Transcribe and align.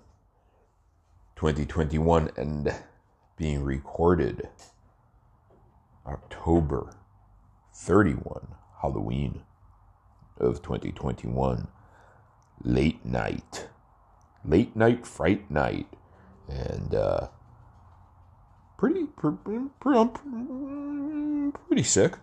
2021, 1.36 2.32
and 2.38 2.74
being 3.38 3.62
recorded 3.62 4.50
October 6.08 6.96
31, 7.74 8.56
Halloween 8.82 9.42
of 10.38 10.62
2021, 10.62 11.68
late 12.64 13.06
night. 13.06 13.68
Late 14.44 14.76
night 14.76 15.06
fright 15.06 15.50
night. 15.50 15.88
And, 16.48 16.94
uh, 16.94 17.28
pretty, 18.78 19.06
pretty, 19.06 19.38
pretty, 19.80 20.10
pretty 21.68 21.84
sick. 21.84 22.18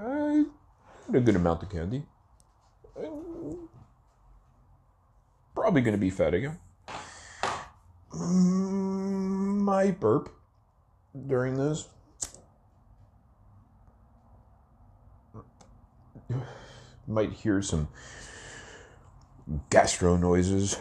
I 0.00 0.44
had 1.06 1.16
a 1.16 1.20
good 1.20 1.36
amount 1.36 1.62
of 1.62 1.70
candy. 1.70 2.04
Probably 5.54 5.82
going 5.82 5.94
to 5.94 5.98
be 5.98 6.10
fat 6.10 6.34
again. 6.34 6.58
My 9.64 9.90
burp 9.90 10.30
during 11.26 11.54
this. 11.54 11.88
Might 17.06 17.32
hear 17.32 17.60
some 17.62 17.88
gastro 19.70 20.16
noises, 20.16 20.78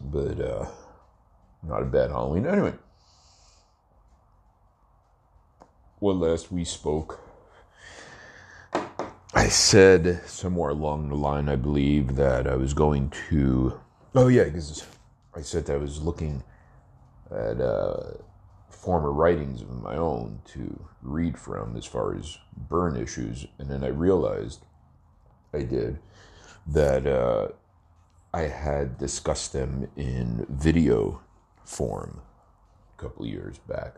but 0.00 0.40
uh, 0.40 0.66
not 1.62 1.82
a 1.82 1.86
bad 1.86 2.10
Halloween. 2.10 2.46
Anyway, 2.46 2.74
when 6.00 6.18
last 6.18 6.50
we 6.50 6.64
spoke, 6.64 7.20
I 9.32 9.48
said 9.48 10.22
somewhere 10.26 10.70
along 10.70 11.08
the 11.08 11.14
line, 11.14 11.48
I 11.48 11.56
believe, 11.56 12.16
that 12.16 12.46
I 12.46 12.56
was 12.56 12.74
going 12.74 13.10
to. 13.28 13.80
Oh, 14.14 14.28
yeah, 14.28 14.44
because 14.44 14.84
I 15.34 15.40
said 15.42 15.66
that 15.66 15.74
I 15.74 15.78
was 15.78 16.02
looking 16.02 16.42
at 17.30 17.60
uh, 17.60 18.14
former 18.72 19.12
writings 19.12 19.62
of 19.62 19.70
my 19.82 19.96
own 19.96 20.40
to 20.46 20.84
read 21.02 21.38
from 21.38 21.76
as 21.76 21.86
far 21.86 22.16
as 22.16 22.38
burn 22.68 22.96
issues. 22.96 23.46
And 23.58 23.70
then 23.70 23.84
I 23.84 23.88
realized 23.88 24.64
I 25.52 25.62
did 25.62 25.98
that 26.66 27.06
uh, 27.06 27.48
I 28.34 28.42
had 28.42 28.98
discussed 28.98 29.52
them 29.52 29.88
in 29.96 30.46
video 30.48 31.20
form 31.64 32.22
a 32.96 33.00
couple 33.00 33.26
years 33.26 33.58
back. 33.58 33.96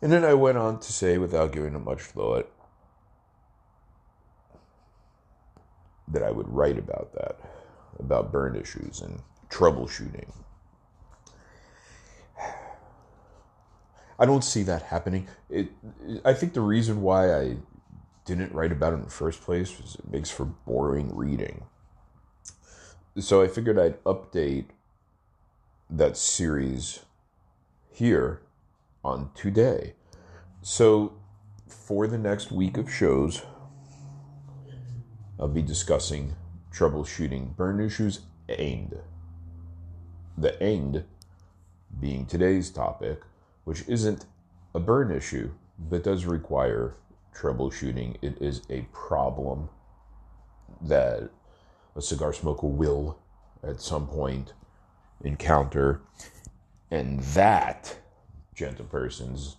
And 0.00 0.12
then 0.12 0.24
I 0.24 0.34
went 0.34 0.58
on 0.58 0.78
to 0.80 0.92
say, 0.92 1.18
without 1.18 1.52
giving 1.52 1.74
it 1.74 1.78
much 1.78 2.02
thought, 2.02 2.50
that 6.08 6.22
I 6.22 6.30
would 6.30 6.48
write 6.48 6.78
about 6.78 7.12
that, 7.14 7.40
about 7.98 8.30
burn 8.30 8.54
issues 8.54 9.00
and 9.00 9.22
troubleshooting. 9.50 10.32
I 14.18 14.26
don't 14.26 14.44
see 14.44 14.62
that 14.64 14.82
happening. 14.82 15.28
It, 15.50 15.68
I 16.24 16.32
think 16.32 16.54
the 16.54 16.60
reason 16.60 17.02
why 17.02 17.34
I 17.34 17.56
didn't 18.24 18.52
write 18.52 18.72
about 18.72 18.92
it 18.92 18.96
in 18.96 19.04
the 19.04 19.10
first 19.10 19.42
place 19.42 19.78
was 19.80 19.96
it 19.96 20.10
makes 20.10 20.30
for 20.30 20.44
boring 20.44 21.14
reading. 21.14 21.64
So 23.18 23.42
I 23.42 23.48
figured 23.48 23.78
I'd 23.78 24.02
update 24.04 24.66
that 25.88 26.16
series 26.16 27.00
here 27.90 28.42
on 29.04 29.30
today. 29.34 29.94
So 30.62 31.14
for 31.66 32.06
the 32.06 32.18
next 32.18 32.50
week 32.50 32.76
of 32.76 32.92
shows, 32.92 33.42
I'll 35.38 35.48
be 35.48 35.62
discussing 35.62 36.34
troubleshooting 36.72 37.56
burn 37.56 37.80
issues 37.80 38.20
and 38.48 38.98
the 40.36 40.60
end 40.62 41.04
being 41.98 42.26
today's 42.26 42.70
topic, 42.70 43.22
which 43.66 43.82
isn't 43.88 44.24
a 44.76 44.78
burn 44.78 45.10
issue, 45.10 45.50
but 45.76 46.04
does 46.04 46.24
require 46.24 46.94
troubleshooting. 47.36 48.16
It 48.22 48.40
is 48.40 48.62
a 48.70 48.82
problem 48.92 49.68
that 50.80 51.30
a 51.96 52.00
cigar 52.00 52.32
smoker 52.32 52.68
will 52.68 53.18
at 53.66 53.80
some 53.80 54.06
point 54.06 54.52
encounter. 55.24 56.00
And 56.92 57.18
that, 57.34 57.98
gentle 58.54 58.84
persons, 58.84 59.56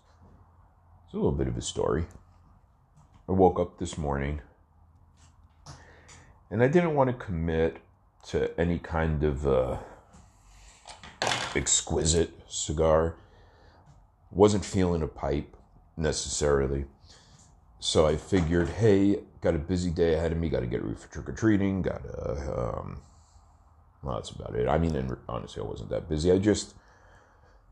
is 1.07 1.13
a 1.13 1.17
little 1.17 1.34
bit 1.34 1.50
of 1.50 1.57
a 1.57 1.62
story. 1.62 2.06
I 3.28 3.34
woke 3.34 3.59
up 3.59 3.78
this 3.78 3.97
morning 3.97 4.40
and 6.50 6.63
I 6.63 6.69
didn't 6.69 6.96
want 6.96 7.09
to 7.09 7.25
commit 7.25 7.79
to 8.28 8.57
any 8.57 8.79
kind 8.79 9.25
of 9.25 9.46
uh, 9.46 9.78
exquisite 11.53 12.31
cigar. 12.47 13.16
Wasn't 14.32 14.66
feeling 14.66 15.02
a 15.02 15.08
pipe 15.08 15.56
necessarily. 15.96 16.86
So 17.80 18.06
I 18.08 18.18
figured, 18.18 18.70
hey, 18.70 19.20
got 19.42 19.56
a 19.56 19.60
busy 19.60 19.92
day 19.92 20.16
ahead 20.16 20.32
of 20.32 20.38
me. 20.38 20.50
Got 20.50 20.62
to 20.62 20.68
get 20.68 20.84
ready 20.84 20.96
for 20.96 21.08
trick 21.12 21.30
or 21.30 21.34
treating. 21.34 21.82
Got 21.82 22.04
to, 22.04 22.80
um, 22.80 23.02
well, 24.04 24.16
that's 24.16 24.32
about 24.32 24.56
it. 24.56 24.68
I 24.68 24.78
mean, 24.78 24.96
and 24.96 25.16
honestly, 25.30 25.62
I 25.62 25.66
wasn't 25.66 25.90
that 25.90 26.10
busy. 26.10 26.32
I 26.32 26.38
just, 26.40 26.74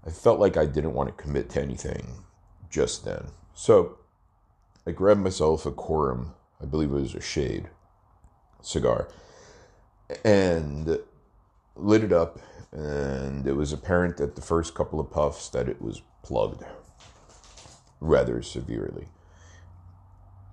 I 0.06 0.10
felt 0.10 0.40
like 0.40 0.58
I 0.58 0.66
didn't 0.66 0.94
want 0.94 1.10
to 1.10 1.24
commit 1.24 1.50
to 1.52 1.62
anything 1.62 2.26
just 2.70 3.06
then. 3.06 3.28
So 3.54 3.98
I 4.86 4.92
grabbed 4.92 5.22
myself 5.22 5.66
a 5.66 5.72
Quorum. 5.72 6.34
I 6.62 6.66
believe 6.66 6.90
it 6.90 6.94
was 6.94 7.16
a 7.16 7.22
shade 7.22 7.70
cigar 8.62 9.08
and 10.24 11.00
lit 11.76 12.04
it 12.04 12.14
up 12.14 12.40
and 12.72 13.48
it 13.48 13.54
was 13.54 13.72
apparent 13.72 14.20
at 14.20 14.36
the 14.36 14.42
first 14.42 14.76
couple 14.76 15.00
of 15.00 15.10
puffs 15.12 15.50
that 15.50 15.70
it 15.70 15.82
was 15.82 16.02
plugged 16.26 16.64
rather 18.02 18.42
severely 18.42 19.08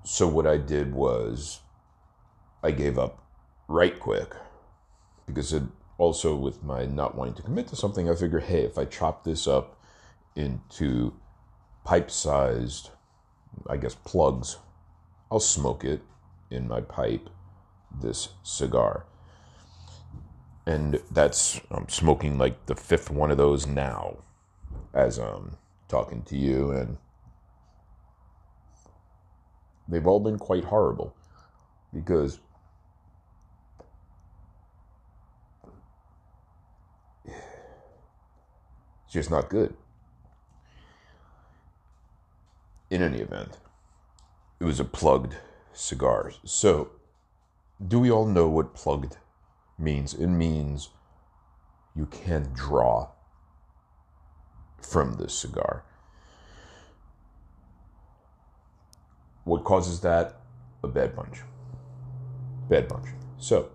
so 0.04 0.28
what 0.28 0.46
i 0.46 0.56
did 0.56 0.94
was 0.94 1.60
i 2.62 2.70
gave 2.70 2.98
up 2.98 3.24
right 3.68 3.98
quick 3.98 4.34
because 5.26 5.52
it 5.52 5.62
also 5.98 6.36
with 6.36 6.62
my 6.62 6.84
not 6.84 7.14
wanting 7.14 7.34
to 7.34 7.42
commit 7.42 7.66
to 7.66 7.76
something 7.76 8.08
i 8.10 8.14
figured 8.14 8.44
hey 8.44 8.62
if 8.62 8.76
i 8.76 8.84
chop 8.84 9.24
this 9.24 9.46
up 9.46 9.78
into 10.36 11.12
pipe 11.84 12.10
sized 12.10 12.90
i 13.68 13.76
guess 13.76 13.94
plugs 14.04 14.58
i'll 15.30 15.40
smoke 15.40 15.84
it 15.84 16.02
in 16.50 16.68
my 16.68 16.80
pipe 16.80 17.28
this 18.00 18.30
cigar. 18.42 19.04
And 20.66 21.00
that's 21.10 21.60
I'm 21.70 21.88
smoking 21.88 22.38
like 22.38 22.66
the 22.66 22.76
fifth 22.76 23.10
one 23.10 23.30
of 23.30 23.36
those 23.36 23.66
now 23.66 24.18
as 24.94 25.18
I'm 25.18 25.56
talking 25.88 26.22
to 26.22 26.36
you 26.36 26.70
and 26.70 26.96
they've 29.88 30.06
all 30.06 30.20
been 30.20 30.38
quite 30.38 30.64
horrible. 30.64 31.14
because 31.92 32.40
it's 37.26 39.12
just 39.12 39.30
not 39.30 39.48
good. 39.50 39.74
In 42.90 43.02
any 43.02 43.18
event, 43.18 43.58
it 44.60 44.64
was 44.64 44.80
a 44.80 44.84
plugged 44.84 45.36
cigar. 45.72 46.32
So, 46.44 46.90
do 47.86 47.98
we 47.98 48.10
all 48.10 48.26
know 48.26 48.48
what 48.48 48.74
plugged 48.74 49.16
means? 49.78 50.14
It 50.14 50.26
means 50.26 50.90
you 51.94 52.06
can't 52.06 52.54
draw 52.54 53.08
from 54.84 55.14
this 55.14 55.34
cigar. 55.34 55.84
What 59.44 59.64
causes 59.64 60.00
that? 60.00 60.40
A 60.84 60.88
bad 60.88 61.16
bunch. 61.16 61.40
Bad 62.68 62.88
bunch. 62.88 63.06
So, 63.38 63.70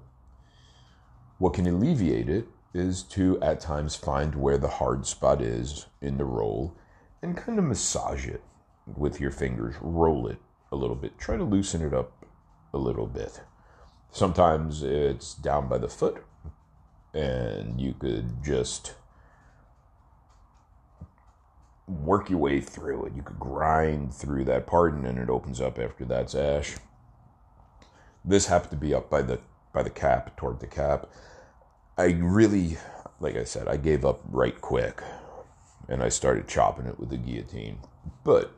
what 1.39 1.53
can 1.53 1.67
alleviate 1.67 2.29
it 2.29 2.47
is 2.73 3.03
to 3.03 3.39
at 3.41 3.59
times 3.59 3.95
find 3.95 4.35
where 4.35 4.57
the 4.57 4.67
hard 4.67 5.05
spot 5.05 5.41
is 5.41 5.87
in 6.01 6.17
the 6.17 6.25
roll 6.25 6.75
and 7.21 7.35
kind 7.35 7.57
of 7.59 7.65
massage 7.65 8.27
it 8.27 8.43
with 8.95 9.19
your 9.19 9.31
fingers. 9.31 9.75
Roll 9.81 10.27
it 10.27 10.37
a 10.71 10.75
little 10.75 10.95
bit. 10.95 11.17
Try 11.17 11.37
to 11.37 11.43
loosen 11.43 11.81
it 11.81 11.93
up 11.93 12.25
a 12.73 12.77
little 12.77 13.07
bit. 13.07 13.41
Sometimes 14.11 14.83
it's 14.83 15.33
down 15.33 15.67
by 15.67 15.77
the 15.77 15.89
foot, 15.89 16.23
and 17.13 17.79
you 17.79 17.93
could 17.93 18.43
just 18.43 18.95
work 21.87 22.29
your 22.29 22.39
way 22.39 22.59
through 22.59 23.05
it. 23.05 23.13
You 23.15 23.21
could 23.21 23.39
grind 23.39 24.13
through 24.13 24.45
that 24.45 24.67
part, 24.67 24.93
and 24.93 25.17
it 25.17 25.29
opens 25.29 25.61
up 25.61 25.79
after 25.79 26.05
that's 26.05 26.35
ash. 26.35 26.75
This 28.23 28.47
happened 28.47 28.71
to 28.71 28.77
be 28.77 28.93
up 28.93 29.09
by 29.09 29.21
the 29.21 29.39
by 29.73 29.83
the 29.83 29.89
cap, 29.89 30.35
toward 30.37 30.59
the 30.59 30.67
cap. 30.67 31.07
I 31.97 32.11
really, 32.19 32.77
like 33.19 33.35
I 33.35 33.43
said, 33.43 33.67
I 33.67 33.77
gave 33.77 34.05
up 34.05 34.21
right 34.29 34.59
quick, 34.59 35.01
and 35.87 36.03
I 36.03 36.09
started 36.09 36.47
chopping 36.47 36.87
it 36.87 36.99
with 36.99 37.09
the 37.09 37.17
guillotine. 37.17 37.79
But 38.23 38.51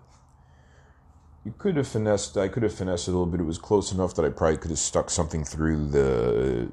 you 1.46 1.54
could 1.58 1.78
have 1.78 1.88
finessed. 1.88 2.36
I 2.36 2.48
could 2.48 2.64
have 2.64 2.74
finessed 2.74 3.08
it 3.08 3.12
a 3.12 3.14
little 3.14 3.28
bit. 3.28 3.42
It 3.42 3.46
was 3.46 3.60
close 3.60 3.92
enough 3.92 4.16
that 4.16 4.26
I 4.26 4.30
probably 4.30 4.58
could 4.58 4.72
have 4.72 4.80
stuck 4.80 5.10
something 5.10 5.44
through 5.46 5.90
the 5.90 6.70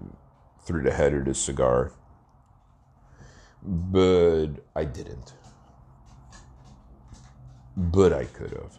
through 0.65 0.83
the 0.83 0.93
head 0.93 1.13
of 1.15 1.27
the 1.27 1.35
cigar, 1.35 1.93
but 3.63 4.49
I 4.75 4.85
didn't. 4.85 5.35
But 7.77 8.13
I 8.13 8.25
could 8.25 8.53
have. 8.53 8.79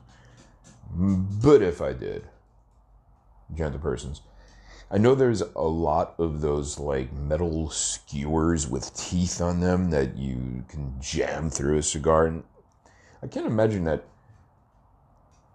But 0.90 1.62
if 1.62 1.82
I 1.82 1.94
did, 1.94 2.28
gentle 3.54 3.80
persons, 3.80 4.22
I 4.90 4.98
know 4.98 5.16
there's 5.16 5.42
a 5.42 5.62
lot 5.62 6.16
of 6.18 6.42
those 6.42 6.80
like 6.80 7.12
metal 7.14 7.70
skewers 7.70 8.68
with 8.68 8.96
teeth 8.96 9.42
on 9.42 9.60
them 9.60 9.92
that 9.92 10.18
you 10.18 10.64
can 10.70 10.96
jam 11.00 11.50
through 11.50 11.78
a 11.78 11.84
cigar, 11.84 12.26
and 12.26 12.44
I 13.22 13.28
can't 13.28 13.46
imagine 13.46 13.84
that 13.84 14.06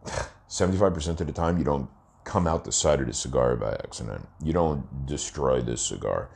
75% 0.49 1.21
of 1.21 1.27
the 1.27 1.33
time 1.33 1.59
you 1.59 1.65
don't 1.65 1.89
come 2.25 2.47
out 2.47 2.65
the 2.65 2.73
side 2.73 3.00
of 3.00 3.06
the 3.06 3.12
cigar 3.12 3.56
by 3.56 3.73
accident. 3.73 4.29
You 4.43 4.53
don't 4.53 5.06
destroy 5.06 5.61
this 5.61 5.83
cigar. 5.83 6.29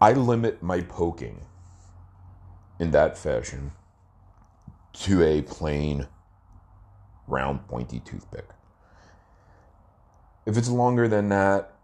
I 0.00 0.12
limit 0.12 0.62
my 0.62 0.80
poking 0.80 1.44
in 2.78 2.92
that 2.92 3.18
fashion 3.18 3.72
to 5.00 5.22
a 5.22 5.42
plain 5.42 6.06
round 7.26 7.66
pointy 7.68 8.00
toothpick. 8.00 8.48
If 10.46 10.56
it's 10.56 10.68
longer 10.68 11.08
than 11.08 11.28
that, 11.28 11.74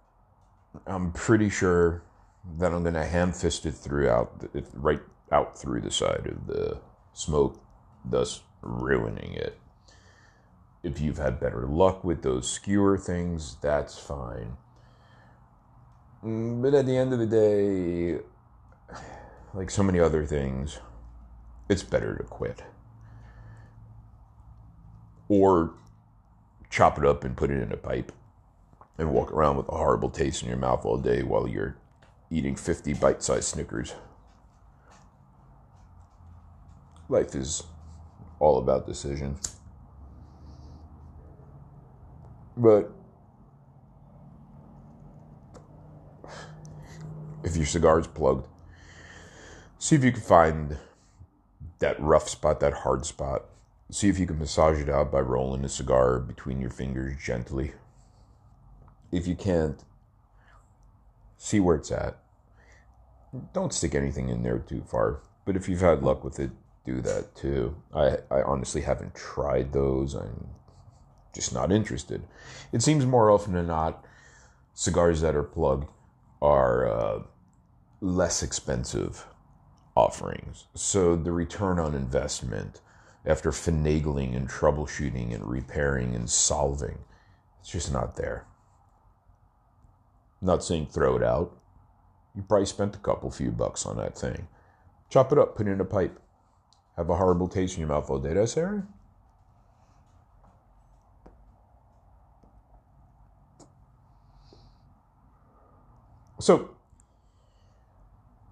I'm 0.86 1.12
pretty 1.12 1.48
sure 1.48 2.02
that 2.58 2.72
I'm 2.72 2.82
going 2.82 2.94
to 2.94 3.04
ham 3.04 3.32
fist 3.32 3.66
it 3.66 3.72
throughout, 3.72 4.44
right 4.72 5.00
out 5.30 5.58
through 5.58 5.82
the 5.82 5.90
side 5.90 6.26
of 6.26 6.46
the 6.46 6.78
smoke, 7.12 7.60
thus 8.04 8.42
ruining 8.62 9.34
it. 9.34 9.58
If 10.82 11.00
you've 11.00 11.18
had 11.18 11.40
better 11.40 11.66
luck 11.66 12.04
with 12.04 12.22
those 12.22 12.50
skewer 12.50 12.98
things, 12.98 13.56
that's 13.62 13.98
fine. 13.98 14.56
Mm, 16.24 16.62
but 16.62 16.74
at 16.74 16.86
the 16.86 16.96
end 16.96 17.12
of 17.12 17.18
the 17.18 17.26
day, 17.26 18.20
like 19.54 19.70
so 19.70 19.82
many 19.82 20.00
other 20.00 20.26
things, 20.26 20.80
it's 21.68 21.82
better 21.82 22.16
to 22.16 22.24
quit. 22.24 22.62
Or 25.28 25.74
chop 26.70 26.98
it 26.98 27.04
up 27.04 27.24
and 27.24 27.36
put 27.36 27.50
it 27.50 27.62
in 27.62 27.72
a 27.72 27.76
pipe 27.76 28.12
and 28.98 29.10
walk 29.10 29.32
around 29.32 29.56
with 29.56 29.68
a 29.68 29.76
horrible 29.76 30.10
taste 30.10 30.42
in 30.42 30.48
your 30.48 30.58
mouth 30.58 30.84
all 30.84 30.98
day 30.98 31.22
while 31.22 31.48
you're 31.48 31.76
eating 32.30 32.56
50 32.56 32.94
bite 32.94 33.22
sized 33.22 33.44
Snickers. 33.44 33.94
Life 37.08 37.34
is 37.34 37.62
all 38.38 38.58
about 38.58 38.86
decision. 38.86 39.36
But 42.56 42.90
if 47.42 47.56
your 47.56 47.66
cigar's 47.66 48.06
plugged, 48.06 48.48
see 49.78 49.96
if 49.96 50.04
you 50.04 50.12
can 50.12 50.20
find 50.20 50.78
that 51.80 52.00
rough 52.00 52.28
spot, 52.28 52.60
that 52.60 52.72
hard 52.72 53.04
spot. 53.04 53.44
See 53.94 54.08
if 54.08 54.18
you 54.18 54.26
can 54.26 54.40
massage 54.40 54.80
it 54.80 54.88
out 54.88 55.12
by 55.12 55.20
rolling 55.20 55.62
the 55.62 55.68
cigar 55.68 56.18
between 56.18 56.60
your 56.60 56.68
fingers 56.68 57.14
gently. 57.24 57.74
If 59.12 59.28
you 59.28 59.36
can't, 59.36 59.84
see 61.38 61.60
where 61.60 61.76
it's 61.76 61.92
at. 61.92 62.16
Don't 63.52 63.72
stick 63.72 63.94
anything 63.94 64.30
in 64.30 64.42
there 64.42 64.58
too 64.58 64.82
far. 64.84 65.20
But 65.44 65.54
if 65.54 65.68
you've 65.68 65.80
had 65.80 66.02
luck 66.02 66.24
with 66.24 66.40
it, 66.40 66.50
do 66.84 67.00
that 67.02 67.36
too. 67.36 67.76
I, 67.94 68.16
I 68.32 68.42
honestly 68.42 68.80
haven't 68.80 69.14
tried 69.14 69.72
those. 69.72 70.16
I'm 70.16 70.48
just 71.32 71.54
not 71.54 71.70
interested. 71.70 72.24
It 72.72 72.82
seems 72.82 73.06
more 73.06 73.30
often 73.30 73.52
than 73.52 73.68
not, 73.68 74.04
cigars 74.72 75.20
that 75.20 75.36
are 75.36 75.44
plugged 75.44 75.88
are 76.42 76.88
uh, 76.88 77.22
less 78.00 78.42
expensive 78.42 79.24
offerings. 79.96 80.66
So 80.74 81.14
the 81.14 81.30
return 81.30 81.78
on 81.78 81.94
investment 81.94 82.80
after 83.26 83.50
finagling 83.50 84.36
and 84.36 84.48
troubleshooting 84.48 85.34
and 85.34 85.44
repairing 85.46 86.14
and 86.14 86.28
solving, 86.28 86.98
it's 87.60 87.70
just 87.70 87.92
not 87.92 88.16
there. 88.16 88.46
I'm 90.40 90.48
not 90.48 90.64
saying 90.64 90.86
throw 90.86 91.16
it 91.16 91.22
out. 91.22 91.56
You 92.34 92.42
probably 92.42 92.66
spent 92.66 92.96
a 92.96 92.98
couple 92.98 93.30
few 93.30 93.50
bucks 93.50 93.86
on 93.86 93.96
that 93.96 94.18
thing. 94.18 94.48
Chop 95.08 95.32
it 95.32 95.38
up, 95.38 95.56
put 95.56 95.66
it 95.66 95.70
in 95.70 95.80
a 95.80 95.84
pipe. 95.84 96.20
Have 96.96 97.10
a 97.10 97.16
horrible 97.16 97.48
taste 97.48 97.74
in 97.74 97.80
your 97.80 97.88
mouth 97.88 98.10
all 98.10 98.18
day. 98.18 98.34
So, 106.40 106.70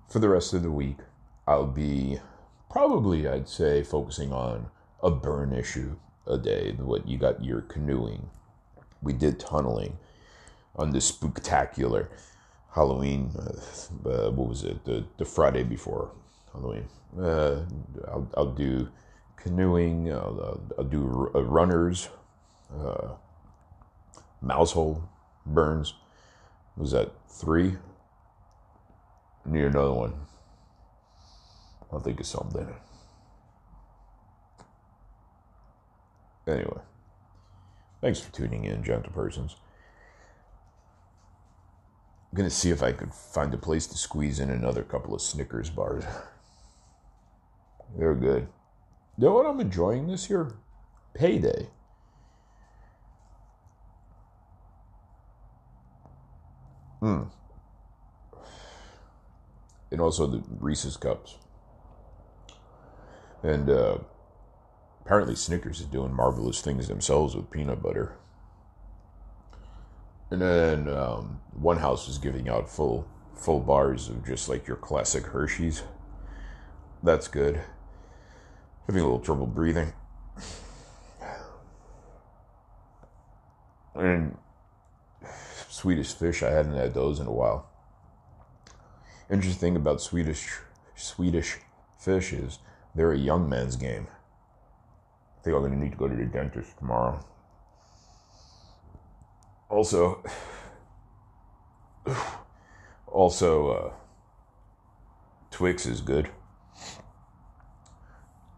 for 0.08 0.18
the 0.18 0.28
rest 0.28 0.54
of 0.54 0.62
the 0.62 0.70
week, 0.70 0.96
I'll 1.46 1.66
be 1.66 2.20
probably, 2.72 3.28
I'd 3.28 3.48
say, 3.48 3.82
focusing 3.82 4.32
on 4.32 4.66
a 5.02 5.10
burn 5.10 5.52
issue 5.52 5.96
a 6.26 6.38
day. 6.38 6.72
What 6.72 7.06
you 7.06 7.18
got 7.18 7.44
your 7.44 7.60
canoeing. 7.60 8.30
We 9.02 9.12
did 9.12 9.38
tunneling 9.38 9.98
on 10.76 10.90
this 10.90 11.04
spectacular 11.04 12.08
Halloween. 12.74 13.30
Uh, 13.38 14.08
uh, 14.08 14.30
what 14.30 14.48
was 14.48 14.64
it? 14.64 14.84
The, 14.84 15.04
the 15.18 15.24
Friday 15.24 15.62
before 15.62 16.12
Halloween. 16.52 16.88
Uh, 17.20 17.66
I'll, 18.08 18.30
I'll 18.36 18.52
do 18.52 18.88
canoeing. 19.36 20.10
I'll, 20.10 20.60
I'll, 20.78 20.84
do 20.84 21.30
uh, 21.34 21.42
runners. 21.42 22.08
Uh, 22.74 23.08
mouse 24.40 24.72
hole 24.72 25.08
burns. 25.44 25.94
Was 26.76 26.92
that 26.92 27.12
three? 27.28 27.76
Need 29.44 29.64
another 29.64 29.92
one. 29.92 30.14
I'll 31.92 32.00
think 32.00 32.20
of 32.20 32.26
something. 32.26 32.66
Anyway, 36.46 36.80
thanks 38.00 38.18
for 38.18 38.32
tuning 38.32 38.64
in, 38.64 38.82
gentle 38.82 39.12
persons. 39.12 39.56
I'm 42.30 42.36
gonna 42.36 42.50
see 42.50 42.70
if 42.70 42.82
I 42.82 42.92
could 42.92 43.12
find 43.12 43.52
a 43.52 43.58
place 43.58 43.86
to 43.88 43.98
squeeze 43.98 44.40
in 44.40 44.50
another 44.50 44.82
couple 44.82 45.14
of 45.14 45.20
Snickers 45.20 45.70
bars. 45.70 46.04
They're 47.96 48.14
good. 48.14 48.48
You 49.18 49.26
know 49.26 49.34
what 49.34 49.46
I'm 49.46 49.60
enjoying 49.60 50.06
this 50.06 50.30
year? 50.30 50.54
Payday. 51.14 51.68
Hmm. 57.00 57.24
And 59.90 60.00
also 60.00 60.26
the 60.26 60.42
Reese's 60.58 60.96
cups. 60.96 61.36
And 63.42 63.68
uh, 63.68 63.98
apparently 65.04 65.34
Snickers 65.34 65.80
is 65.80 65.86
doing 65.86 66.14
marvelous 66.14 66.60
things 66.60 66.88
themselves 66.88 67.34
with 67.34 67.50
peanut 67.50 67.82
butter. 67.82 68.16
And 70.30 70.40
then 70.40 70.88
um, 70.88 71.40
one 71.52 71.78
house 71.78 72.08
is 72.08 72.18
giving 72.18 72.48
out 72.48 72.70
full 72.70 73.06
full 73.34 73.60
bars 73.60 74.08
of 74.08 74.24
just 74.24 74.48
like 74.48 74.66
your 74.66 74.76
classic 74.76 75.26
Hershey's. 75.26 75.82
That's 77.02 77.28
good. 77.28 77.60
Having 78.86 79.02
a 79.02 79.04
little 79.04 79.18
trouble 79.20 79.46
breathing. 79.46 79.92
And 83.94 84.38
Swedish 85.68 86.12
fish, 86.14 86.42
I 86.42 86.50
hadn't 86.50 86.74
had 86.74 86.94
those 86.94 87.20
in 87.20 87.26
a 87.26 87.32
while. 87.32 87.68
Interesting 89.30 89.60
thing 89.60 89.76
about 89.76 90.00
Swedish 90.00 90.48
Swedish 90.94 91.58
fish 91.98 92.32
is 92.32 92.58
they're 92.94 93.12
a 93.12 93.18
young 93.18 93.48
man's 93.48 93.76
game. 93.76 94.06
I 95.38 95.42
think 95.42 95.56
I'm 95.56 95.62
gonna 95.62 95.76
need 95.76 95.92
to 95.92 95.98
go 95.98 96.08
to 96.08 96.14
the 96.14 96.24
dentist 96.24 96.76
tomorrow. 96.78 97.24
Also, 99.68 100.22
also, 103.06 103.70
uh, 103.70 103.92
Twix 105.50 105.86
is 105.86 106.00
good. 106.00 106.30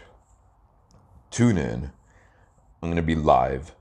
tune 1.31 1.59
in. 1.59 1.91
I'm 2.83 2.89
going 2.89 2.97
to 2.97 3.03
be 3.03 3.15
live 3.15 3.75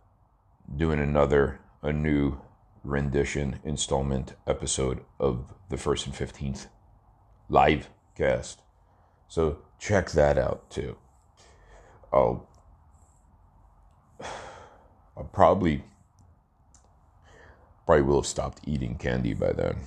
doing 0.76 1.00
another, 1.00 1.60
a 1.82 1.94
new 1.94 2.42
rendition, 2.84 3.60
installment 3.64 4.34
episode 4.46 5.04
of 5.20 5.54
the 5.70 5.78
1st 5.78 6.08
and 6.08 6.16
15th 6.16 6.68
live 7.50 7.90
cast. 8.16 8.62
So 9.28 9.60
check 9.80 10.12
that 10.12 10.38
out 10.38 10.70
too. 10.70 10.98
I'll, 12.12 12.48
I'll 15.18 15.30
probably, 15.32 15.84
probably 17.88 18.03
will 18.03 18.22
have 18.22 18.27
stopped 18.27 18.60
eating 18.67 18.94
candy 18.96 19.34
by 19.34 19.53
then. 19.53 19.77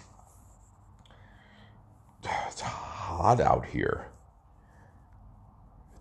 It's 2.48 2.62
hot 2.62 3.40
out 3.40 3.66
here. 3.66 4.06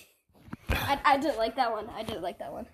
I, 0.71 0.99
I 1.05 1.17
did 1.19 1.37
like 1.37 1.57
that 1.57 1.73
one. 1.73 1.89
I 1.95 2.03
didn't 2.03 2.23
like 2.23 2.39
that 2.39 2.53
one. 2.53 2.67